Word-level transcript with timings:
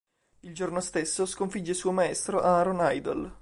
Il 0.39 0.55
giorno 0.55 0.79
stesso, 0.79 1.27
sconfigge 1.27 1.69
il 1.69 1.75
suo 1.77 1.91
maestro 1.91 2.39
Aaron 2.41 2.79
Idol. 2.81 3.29